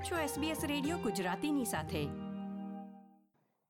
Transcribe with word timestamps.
છો 0.00 0.16
SBS 0.16 0.56
radio 0.66 0.98
ગુજરાતીની 0.98 1.64
સાથે. 1.64 2.08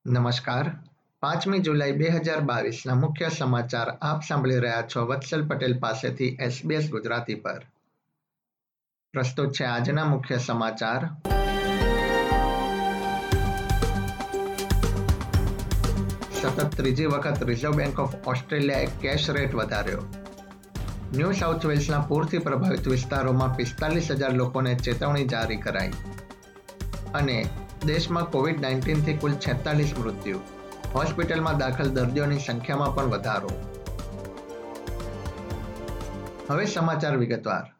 નમસ્કાર. 0.05 0.71
પાંચમી 1.19 1.59
જુલાઈ 1.59 1.91
બે 1.91 2.09
હજાર 2.09 2.41
મુખ્ય 2.95 3.29
સમાચાર 3.29 3.89
આપ 3.89 4.21
સાંભળી 4.27 4.59
રહ્યા 4.59 4.83
છો 4.95 5.05
વત્સલ 5.05 5.47
પટેલ 5.47 5.79
પાસેથી 5.79 6.37
SBS 6.41 6.89
ગુજરાતી 6.89 7.35
પર. 7.35 7.65
પ્રસ્તુત 9.13 9.51
છે 9.51 9.63
આજના 9.63 10.05
મુખ્ય 10.05 10.37
સમાચાર. 10.37 11.05
સતત 16.41 16.77
ત્રીજી 16.77 17.05
વખત 17.05 17.43
રિઝર્વ 17.43 17.71
બેંક 17.71 17.99
ઓફ 17.99 18.15
ઓસ્ટ્રેલિયાએ 18.27 18.85
કેશ 18.85 19.29
રેટ 19.29 19.55
વધાર્યો. 19.55 20.01
ન્યૂ 21.13 21.31
સાઉથ 21.31 21.65
વેલ્સના 21.65 21.99
પૂરથી 21.99 22.37
પ્રભાવિત 22.37 22.87
વિસ્તારોમાં 22.87 23.55
પિસ્તાલીસ 23.55 24.11
હજાર 24.11 24.33
લોકોને 24.33 24.75
ચેતવણી 24.75 25.27
જારી 25.27 25.57
કરાઈ. 25.57 25.91
અને 27.13 27.45
દેશમાં 27.85 28.31
કોવિડ 28.31 28.61
નાઇન્ટીનથી 28.61 29.17
કુલ 29.17 29.33
છેતાલીસ 29.33 29.99
મૃત્યુ. 29.99 30.39
હોસ્પિટલમાં 30.95 31.57
દાખલ 31.57 31.89
દર્દીઓની 31.89 32.39
સંખ્યામાં 32.39 32.95
પણ 32.95 33.05
વધારો. 33.05 33.49
હવે 36.49 36.65
સમાચાર 36.65 37.17
વિગતવાર. 37.17 37.73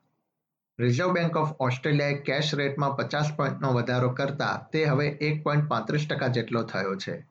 રિઝર્વ 0.79 1.11
બેંક 1.11 1.37
ઓફ 1.37 1.51
ઓસ્ટ્રેલિયાએ 1.59 2.13
કેશ 2.13 2.55
રેટમાં 2.55 2.95
પચાસ 2.95 3.31
પોઈન્ટનો 3.37 3.73
વધારો 3.73 4.09
કરતા 4.09 4.67
તે 4.73 4.85
હવે 4.85 5.07
એક 5.07 5.43
પોઈન્ટ 5.43 5.67
પાંત્રીસ 5.67 6.07
ટકા 6.09 6.27
જેટલો 6.27 6.63
થયો 6.63 6.95
છે. 6.95 7.27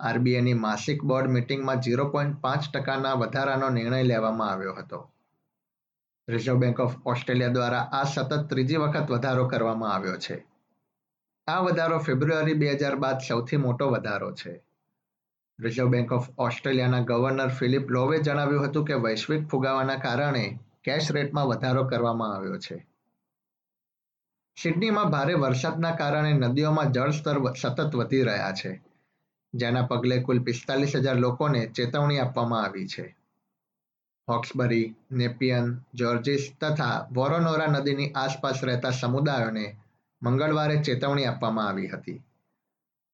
આરબીઆઈની 0.00 0.54
માસિક 0.54 1.02
બોર્ડ 1.04 1.28
મિટિંગમાં 1.28 1.76
ઝીરો 1.76 2.04
પોઈન્ટ 2.04 2.36
પાંચ 2.36 2.70
ટકાના 2.70 3.12
વધારાનો 3.12 3.68
નિર્ણય 3.68 4.02
લેવામાં 4.02 4.50
આવ્યો 4.50 4.74
હતો. 4.74 5.10
રિઝર્વ 6.28 6.56
બેંક 6.56 6.80
ઓફ 6.80 7.06
ઓસ્ટ્રેલિયા 7.06 7.48
દ્વારા 7.48 7.80
આ 7.80 8.04
સતત 8.04 8.46
ત્રીજી 8.48 8.76
વખત 8.76 9.10
વધારો 9.10 9.48
કરવામાં 9.48 9.94
આવ્યો 9.94 10.16
છે. 10.16 10.49
આ 11.50 11.60
વધારો 11.60 11.98
ફેબ્રુઆરી 11.98 12.54
બે 12.54 12.72
હજાર 12.72 12.96
બાદ 12.96 13.18
સૌથી 13.28 13.56
મોટો 13.56 13.86
વધારો 13.90 14.32
છે. 14.32 14.52
રિઝર્વ 15.58 15.88
બેંક 15.88 16.12
ઓફ 16.12 16.28
ઓસ્ટ્રેલિયાના 16.38 17.00
ગવર્નર 17.00 17.48
ફિલિપ 17.48 17.90
લોવે 17.90 18.18
જણાવ્યું 18.18 18.68
હતું 18.68 18.84
કે 18.84 18.94
વૈશ્વિક 18.94 19.48
ફુગાવાના 19.48 19.96
કારણે 19.96 20.44
કેશ 20.84 21.10
રેટમાં 21.12 21.46
વધારો 21.46 21.84
કરવામાં 21.84 22.36
આવ્યો 22.36 22.58
છે. 22.58 22.86
સિડનીમાં 24.56 25.10
ભારે 25.10 25.34
વરસાદના 25.34 25.94
કારણે 25.96 26.32
નદીઓમાં 26.32 26.92
જળસ્તર 26.92 27.36
સતત 27.54 27.94
વધી 27.94 28.22
રહ્યા 28.22 28.52
છે. 28.52 28.72
જેના 29.54 29.82
પગલે 29.82 30.22
કુલ 30.22 30.38
પિસ્તાલીસ 30.38 30.96
હજાર 30.96 31.16
લોકોને 31.16 31.66
ચેતવણી 31.66 32.18
આપવામાં 32.18 32.64
આવી 32.64 32.86
છે. 32.86 33.16
હોક્સબરી 34.28 34.94
નેપિયન 35.12 35.80
જોર્જિસ 35.94 36.52
તથા 36.60 37.06
વોરોનોરા 37.12 37.66
નદીની 37.66 38.12
આસપાસ 38.12 38.64
રહેતા 38.64 38.90
સમુદાયોને 38.90 39.66
મંગળવારે 40.22 40.82
ચેતવણી 40.82 41.24
આપવામાં 41.24 41.68
આવી 41.68 41.88
હતી. 41.88 42.24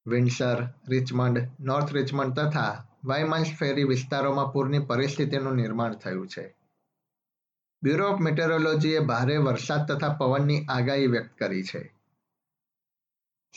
વિન્ડસર, 0.07 0.69
રિચમન્ડ, 0.89 1.49
નોર્થ 1.61 1.93
રિચમન્ડ 1.93 2.41
તથા 2.41 2.87
વાયમન્સ 3.05 3.53
ફેરી 3.59 3.85
વિસ્તારોમાં 3.85 4.53
પૂરની 4.53 4.79
પરિસ્થિતિનું 4.79 5.55
નિર્માણ 5.55 5.95
થયું 5.95 6.29
છે. 6.29 6.57
બ્યુરો 7.83 8.09
ઓફ 8.09 8.21
મેટેરોલોજીએ 8.21 8.99
ભારે 8.99 9.37
વરસાદ 9.37 9.93
તથા 9.93 10.09
પવનની 10.09 10.67
આગાહી 10.69 11.07
વ્યક્ત 11.07 11.39
કરી 11.39 11.63
છે. 11.63 11.95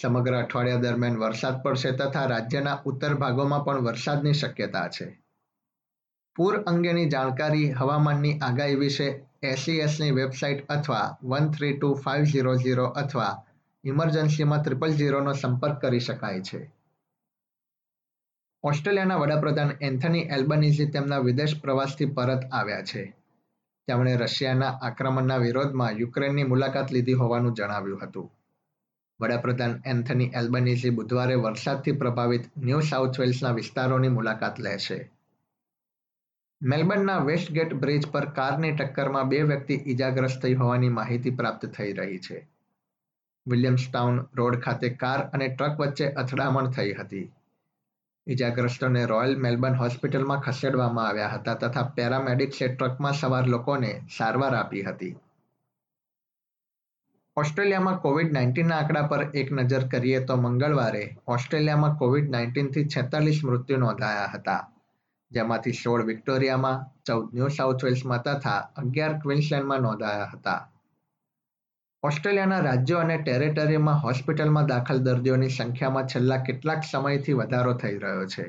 સમગ્ર 0.01 0.33
અઠવાડિયા 0.33 0.75
દરમિયાન 0.75 1.17
વરસાદ 1.17 1.63
પડશે 1.63 1.91
તથા 1.91 2.25
રાજ્યના 2.25 2.81
ઉત્તર 2.85 3.13
ભાગોમાં 3.13 3.65
પણ 3.65 3.79
વરસાદની 3.79 4.33
શક્યતા 4.33 4.87
છે. 4.87 5.23
પૂર 6.35 6.61
અંગેની 6.61 7.09
જાણકારી 7.09 7.71
હવામાનની 7.71 8.39
આગાહી 8.39 8.75
વિશે 8.75 9.28
એસઈએસની 9.43 10.11
વેબસાઇટ 10.11 10.65
અથવા 10.69 11.17
one 11.23 11.51
three 11.51 11.73
two 11.73 11.93
five 11.93 12.23
zero 12.23 12.55
zero 12.55 12.85
અથવા 12.85 13.45
ઇમરજન્સીમાં 13.83 14.63
ત્રિપલ 14.63 14.93
ઝીરોનો 14.93 15.33
સંપર્ક 15.33 15.81
કરી 15.81 15.99
શકાય 15.99 16.41
છે. 16.41 16.71
ઓસ્ટ્રેલિયાના 18.63 19.17
વડાપ્રધાન 19.17 19.77
એન્થની 19.81 20.21
એલ્બનીઝી 20.21 20.85
તેમના 20.85 21.19
વિદેશ 21.19 21.61
પ્રવાસથી 21.61 22.05
પરત 22.05 22.41
આવ્યા 22.51 22.81
છે. 22.81 23.15
તેમણે 23.87 24.15
રશિયાના 24.15 24.79
આક્રમણના 24.81 25.37
વિરોધમાં 25.37 25.97
યુક્રેનની 25.97 26.43
મુલાકાત 26.43 26.91
લીધી 26.91 27.13
હોવાનું 27.13 27.53
જણાવ્યું 27.53 28.01
હતું. 28.03 28.31
વડાપ્રધાન 29.21 29.81
એન્થની 29.85 30.31
એલ્બનીઝી 30.35 30.89
બુધવારે 30.89 31.35
વરસાદથી 31.35 31.91
પ્રભાવિત 31.91 32.51
ન્યૂ 32.57 32.79
સાઉથ 32.79 33.19
વેલ્સના 33.19 33.51
વિસ્તારોની 33.51 34.09
મુલાકાત 34.09 34.59
લેશે 34.59 35.11
મેલબર્નના 36.61 37.17
વેસ્ટગેટ 37.17 37.73
બ્રિજ 37.73 38.07
પર 38.11 38.25
કારની 38.25 38.71
ટક્કરમાં 38.71 39.27
બે 39.27 39.41
વ્યક્તિ 39.41 39.73
ઈજાગ્રસ્ત 39.87 40.41
થઈ 40.41 40.53
હોવાની 40.53 40.89
માહિતી 40.89 41.29
પ્રાપ્ત 41.29 41.65
થઈ 41.65 41.93
રહી 41.93 42.17
છે. 42.17 42.47
વિલિયમ્સટાઉન 43.47 44.25
રોડ 44.35 44.59
ખાતે 44.59 44.89
કાર 44.89 45.19
અને 45.19 45.47
ટ્રક 45.47 45.79
વચ્ચે 45.79 46.09
અથડામણ 46.09 46.69
થઈ 46.69 46.93
હતી. 46.93 47.31
ઈજાગ્રસ્તોને 48.27 49.05
રોયલ 49.05 49.37
મેલબર્ન 49.37 49.75
હોસ્પિટલમાં 49.75 50.39
ખસેડવામાં 50.39 51.07
આવ્યા 51.07 51.27
હતા 51.27 51.53
તથા 51.53 51.83
પેરામેડિક્સે 51.83 52.67
ટ્રકમાં 52.67 53.13
સવાર 53.13 53.47
લોકોને 53.47 54.01
સારવાર 54.17 54.55
આપી 54.55 54.83
હતી. 54.83 55.15
ઓસ્ટ્રેલિયામાં 57.35 57.99
કોવિડ 57.99 58.33
નાઇન્ટીનના 58.33 58.77
આંકડા 58.77 59.07
પર 59.07 59.27
એક 59.33 59.51
નજર 59.51 59.87
કરીએ 59.87 60.25
તો 60.25 60.35
મંગળવારે 60.35 61.17
ઓસ્ટ્રેલિયામાં 61.27 61.95
કોવિડ 61.95 62.29
નાઇન્ટીનથી 62.29 62.85
છેતાલીસ 62.85 63.41
મૃત્યુ 63.43 63.77
નોંધાયા 63.77 64.31
હતા. 64.33 64.71
જેમાંથી 65.31 65.71
સોળ 65.71 66.05
વિક્ટોરિયામાં 66.05 67.01
ચૌદ 67.05 67.35
ન્યૂ 67.35 67.47
સાઉથ 67.47 67.85
વેલ્સમાં 67.85 68.21
તથા 68.21 68.57
અગિયાર 68.75 69.19
ક્વિન્સલેન્ડમાં 69.19 69.81
નોંધાયા 69.81 70.31
હતા. 70.33 70.71
ઓસ્ટ્રેલિયાના 72.03 72.59
રાજ્યો 72.59 72.99
અને 72.99 73.17
ટેરેટરીમાં 73.17 74.03
હોસ્પિટલમાં 74.03 74.65
દાખલ 74.65 74.97
દર્દીઓની 74.97 75.49
સંખ્યામાં 75.49 76.07
છેલ્લા 76.07 76.37
કેટલાક 76.37 76.83
સમયથી 76.91 77.33
વધારો 77.33 77.73
થઈ 77.73 77.97
રહ્યો 77.97 78.25
છે. 78.25 78.43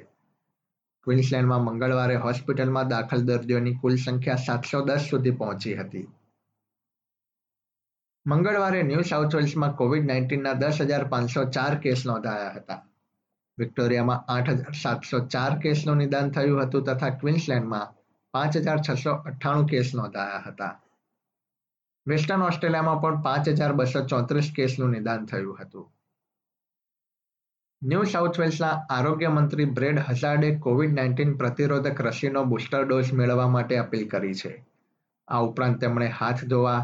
ક્વિન્સલેન્ડમાં 1.02 1.64
મંગળવારે 1.64 2.16
હોસ્પિટલમાં 2.16 2.88
દાખલ 2.88 3.20
દર્દીઓની 3.20 3.74
કુલ 3.74 3.96
સંખ્યા 3.96 4.34
સાતસો 4.34 4.80
દસ 4.80 5.00
સુધી 5.10 5.30
પહોંચી 5.30 5.74
હતી. 5.74 6.08
મંગળવારે 8.26 8.82
ન્યૂ 8.82 9.00
સાઉથ 9.00 9.36
વેલ્સમાં 9.36 9.72
કોવિડ 9.72 10.06
નાઇન્ટીનના 10.06 10.52
દસ 10.52 10.80
હજાર 10.80 11.04
પાંચસો 11.04 11.44
ચાર 11.44 11.74
કેસ 11.74 12.06
નોંધાયા 12.06 12.52
હતા. 12.56 12.89
વિક્ટોરિયામાં 13.58 14.24
આઠ 14.28 14.50
હજાર 14.50 14.76
સાતસો 14.82 15.20
ચાર 15.26 15.58
કેસનું 15.58 15.96
નિદાન 15.96 16.30
થયું 16.30 16.62
હતું 16.62 16.84
તથા 16.84 17.08
ક્વિન્સલેન્ડમાં 17.08 17.94
પાંચ 18.34 18.56
હજાર 18.56 18.80
છસો 18.90 19.10
અઠ્ઠાણું 19.10 19.66
કેસ 19.66 19.94
નોંધાયા 19.94 20.42
હતા. 20.46 20.80
વેસ્ટર્ન 22.08 22.42
ઓસ્ટ્રેલિયામાં 22.42 23.00
પણ 23.00 23.22
પાંચ 23.22 23.48
હજાર 23.48 23.72
બસો 23.72 24.04
ચોત્રીસ 24.04 24.52
કેસનું 24.56 24.90
નિદાન 24.90 25.26
થયું 25.26 25.58
હતું. 25.60 25.92
ન્યૂ 27.82 28.04
સાઉથ 28.04 28.40
વેલ્સના 28.40 28.86
આરોગ્ય 28.90 29.28
મંત્રી 29.28 29.64
બ્રેડ 29.64 29.98
હઝાર્ડે 29.98 30.54
કોવિડ 30.58 30.92
નાઇન્ટીન 30.92 31.36
પ્રતિરોધક 31.36 32.00
રસીનો 32.00 32.44
બુસ્ટર 32.44 32.82
ડોઝ 32.84 33.12
મેળવવા 33.12 33.48
માટે 33.48 33.76
અપીલ 33.76 34.08
કરી 34.08 34.34
છે. 34.34 34.64
આ 35.28 35.40
ઉપરાંત 35.40 35.80
તેમણે 35.80 36.08
હાથ 36.08 36.44
ધોવા, 36.44 36.80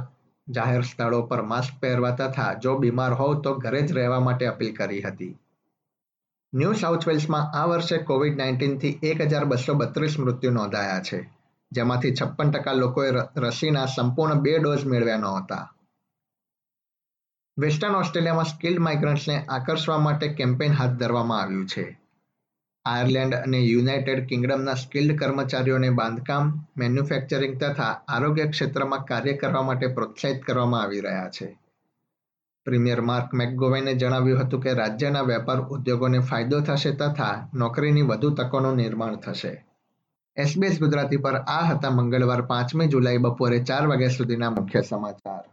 જાહેર 0.48 0.82
સ્થળો 0.82 1.22
પર 1.22 1.42
માસ્ક 1.42 1.80
પહેરવા 1.80 2.10
તથા 2.10 2.54
જો 2.54 2.78
બીમાર 2.78 3.12
હોવ 3.12 3.40
તો 3.40 3.54
ઘરે 3.54 3.82
જ 3.82 3.92
રહેવા 3.92 4.20
માટે 4.20 4.46
અપીલ 4.46 4.76
કરી 4.76 5.02
હતી. 5.02 5.34
ન્યૂ 6.52 6.72
સાઉથ 6.72 7.08
વેલ્સમાં 7.08 7.50
આ 7.54 7.66
વર્ષે 7.66 7.96
કોવિડ 7.98 8.36
નાઇન્ટીનથી 8.36 8.98
એક 9.02 9.20
હજાર 9.20 9.44
બસો 9.44 9.74
બત્રીસ 9.74 10.18
મૃત્યુ 10.18 10.50
નોંધાયા 10.50 11.00
છે, 11.00 11.18
જેમાંથી 11.72 12.12
છપ્પન 12.12 12.50
ટકા 12.50 12.72
લોકોએ 12.72 13.10
રસીના 13.36 13.86
સંપૂર્ણ 13.86 14.40
બે 14.40 14.58
ડોઝ 14.58 14.84
મેળવ્યા 14.84 15.16
નહોતા. 15.16 15.74
વેસ્ટર્ન 17.58 17.94
ઓસ્ટ્રેલિયામાં 17.94 18.44
સ્કિલ્ડ 18.44 18.78
માઇગ્રન્ટ્સને 18.78 19.36
આકર્ષવા 19.48 19.98
માટે 19.98 20.28
કેમ્પેઇન 20.28 20.72
હાથ 20.72 20.90
ધરવામાં 20.90 21.42
આવ્યું 21.42 21.66
છે. 21.66 22.00
આયર્લેન્ડ 22.84 23.34
અને 23.34 23.60
યુનાઇટેડ 23.60 24.26
કિંગડમના 24.26 24.74
સ્કિલ્ડ 24.74 25.18
કર્મચારીઓને 25.18 25.90
બાંધકામ, 25.90 26.66
મેન્યુફેક્ચરિંગ 26.76 27.60
તથા 27.60 27.92
આરોગ્ય 28.08 28.46
ક્ષેત્રમાં 28.46 29.04
કાર્ય 29.04 29.32
કરવા 29.32 29.62
માટે 29.62 29.86
પ્રોત્સાહિત 29.86 30.42
કરવામાં 30.42 30.82
આવી 30.82 31.00
રહ્યા 31.00 31.30
છે. 31.30 31.65
પ્રીમિયર 32.66 33.00
માર્ક 33.00 33.34
મેકગોવેને 33.34 33.94
જણાવ્યું 33.94 34.40
હતું 34.40 34.62
કે 34.62 34.72
રાજ્યના 34.72 35.20
વેપાર 35.20 35.60
ઉદ્યોગોને 35.60 36.18
ફાયદો 36.18 36.60
થશે 36.60 36.92
તથા 36.92 37.48
નોકરીની 37.54 38.02
વધુ 38.02 38.30
તકોનું 38.30 38.76
નિર્માણ 38.76 39.16
થશે. 39.16 39.66
એસબીએસ 40.36 40.80
ગુજરાતી 40.80 41.16
પર 41.16 41.36
આ 41.36 41.60
હતા 41.68 41.90
મંગળવાર 41.90 42.42
પાંચમી 42.42 42.86
જુલાઈ 42.86 43.16
બપોરે 43.16 43.64
ચાર 43.64 43.86
વાગ્યા 43.86 44.08
સુધીના 44.08 44.50
મુખ્ય 44.50 44.82
સમાચાર. 44.82 45.44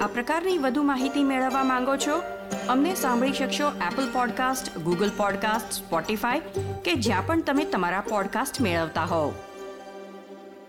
આ 0.00 0.06
પ્રકારની 0.06 0.58
વધુ 0.58 0.82
માહિતી 0.82 1.24
મેળવવા 1.24 1.64
માંગો 1.64 1.96
છો? 1.96 2.20
અમને 2.68 2.94
સાંભળી 2.94 3.32
શકશો 3.32 3.68
Apple 3.68 4.12
podcast 4.12 4.78
Google 4.78 5.10
podcast 5.16 5.72
Spotify 5.72 6.40
કે 6.84 6.94
જ્યાં 6.94 7.26
પણ 7.26 7.42
તમે 7.42 7.64
તમારા 7.64 8.00
પોડકાસ્ટ 8.00 8.60
મેળવતા 8.60 9.04
હોવ. 9.04 9.32